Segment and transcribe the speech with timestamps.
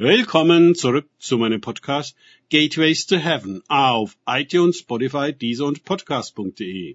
[0.00, 2.14] Willkommen zurück zu meinem Podcast
[2.50, 6.94] Gateways to Heaven auf iTunes, Spotify, Deezer und Podcast.de.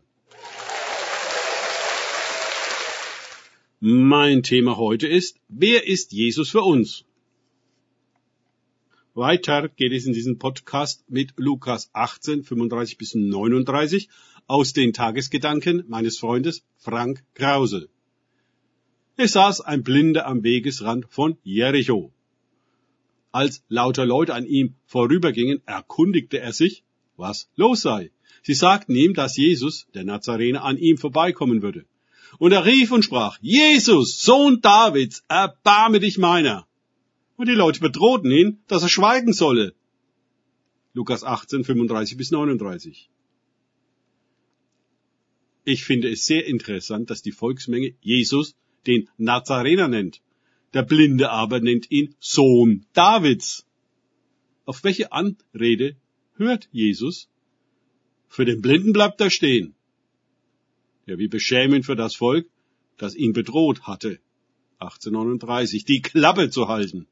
[3.81, 7.03] Mein Thema heute ist, wer ist Jesus für uns?
[9.15, 14.07] Weiter geht es in diesem Podcast mit Lukas 18, 35 bis 39
[14.47, 17.89] aus den Tagesgedanken meines Freundes Frank Krause.
[19.17, 22.12] Es saß ein Blinder am Wegesrand von Jericho.
[23.33, 26.83] Als lauter Leute an ihm vorübergingen, erkundigte er sich,
[27.17, 28.11] was los sei.
[28.43, 31.85] Sie sagten ihm, dass Jesus, der Nazarener, an ihm vorbeikommen würde.
[32.37, 36.67] Und er rief und sprach, Jesus, Sohn Davids, erbarme dich meiner.
[37.35, 39.73] Und die Leute bedrohten ihn, dass er schweigen solle.
[40.93, 43.09] Lukas 18, 35 bis 39.
[45.65, 48.55] Ich finde es sehr interessant, dass die Volksmenge Jesus
[48.85, 50.21] den Nazarener nennt.
[50.73, 53.65] Der Blinde aber nennt ihn Sohn Davids.
[54.65, 55.95] Auf welche Anrede
[56.35, 57.29] hört Jesus?
[58.27, 59.75] Für den Blinden bleibt er stehen.
[61.05, 62.49] Ja, wie beschämend für das Volk,
[62.97, 64.19] das ihn bedroht hatte.
[64.79, 67.07] 1839, die Klappe zu halten.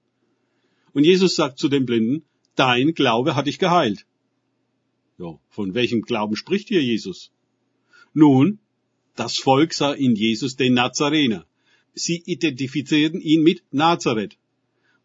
[0.93, 2.25] Und Jesus sagt zu dem Blinden,
[2.55, 4.05] dein Glaube hat dich geheilt.
[5.17, 7.31] Ja, von welchem Glauben spricht hier Jesus?
[8.13, 8.59] Nun,
[9.15, 11.45] das Volk sah in Jesus den Nazarener.
[11.93, 14.37] Sie identifizierten ihn mit Nazareth,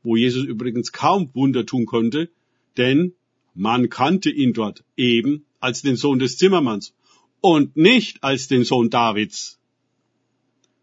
[0.02, 2.30] wo Jesus übrigens kaum Wunder tun konnte,
[2.76, 3.12] denn
[3.54, 6.94] man kannte ihn dort eben als den Sohn des Zimmermanns
[7.40, 9.58] und nicht als den Sohn Davids.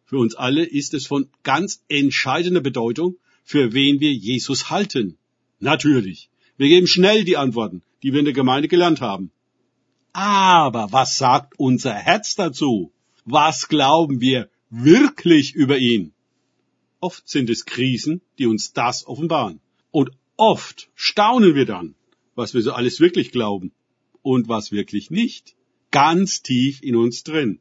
[0.06, 5.18] Für uns alle ist es von ganz entscheidender Bedeutung, für wen wir Jesus halten.
[5.60, 9.32] Natürlich, wir geben schnell die Antworten, die wir in der Gemeinde gelernt haben.
[10.12, 12.92] Aber was sagt unser Herz dazu?
[13.26, 16.14] Was glauben wir wirklich über ihn?
[17.00, 19.60] Oft sind es Krisen, die uns das offenbaren.
[19.92, 21.96] Und oft staunen wir dann,
[22.34, 23.72] was wir so alles wirklich glauben
[24.24, 25.56] und was wirklich nicht.
[25.92, 27.60] Ganz tief in uns drin.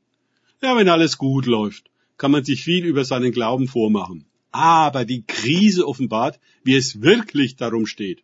[0.63, 4.25] Ja, wenn alles gut läuft, kann man sich viel über seinen Glauben vormachen.
[4.51, 8.23] Aber die Krise offenbart, wie es wirklich darum steht.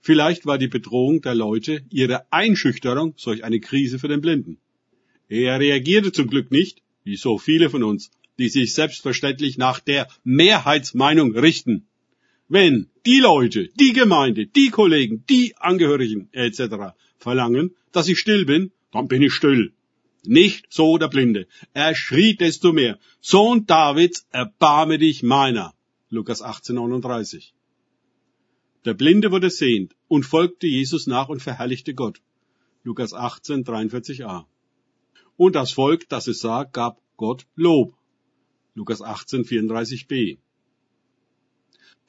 [0.00, 4.58] Vielleicht war die Bedrohung der Leute ihre Einschüchterung solch eine Krise für den Blinden.
[5.28, 10.08] Er reagierte zum Glück nicht, wie so viele von uns, die sich selbstverständlich nach der
[10.24, 11.86] Mehrheitsmeinung richten.
[12.48, 16.94] Wenn die Leute, die Gemeinde, die Kollegen, die Angehörigen etc.
[17.18, 19.72] verlangen, dass ich still bin, dann bin ich still.
[20.24, 21.46] Nicht so der Blinde.
[21.72, 22.98] Er schrie desto mehr.
[23.20, 25.74] Sohn Davids, erbarme dich meiner.
[26.10, 27.54] Lukas 18, 39.
[28.84, 32.20] Der Blinde wurde sehend und folgte Jesus nach und verherrlichte Gott.
[32.82, 34.44] Lukas 18, 43a.
[35.40, 37.94] Und das Volk, das es sah, gab Gott Lob.
[38.74, 40.36] Lukas 18, 34b.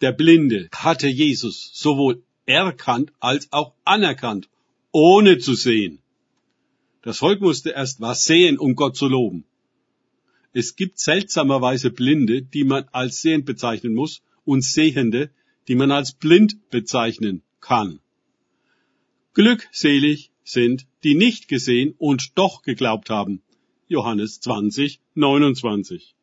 [0.02, 4.50] Der Blinde hatte Jesus sowohl erkannt als auch anerkannt,
[4.92, 6.00] ohne zu sehen.
[7.04, 9.46] Das Volk musste erst was sehen, um Gott zu loben.
[10.52, 15.32] Es gibt seltsamerweise Blinde, die man als sehend bezeichnen muss, und Sehende,
[15.70, 18.02] die man als blind bezeichnen kann.
[19.34, 23.42] Glückselig sind, die nicht gesehen und doch geglaubt haben.
[23.88, 26.16] Johannes 20, 29.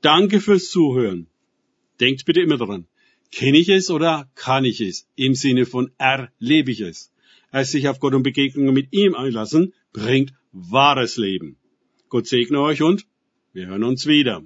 [0.00, 1.26] Danke fürs Zuhören.
[2.00, 2.86] Denkt bitte immer daran.
[3.30, 5.08] Kenne ich es oder kann ich es?
[5.16, 7.12] Im Sinne von erlebe ich es.
[7.50, 11.56] Es sich auf Gott und Begegnungen mit ihm einlassen, bringt wahres Leben.
[12.08, 13.06] Gott segne euch und
[13.52, 14.44] wir hören uns wieder.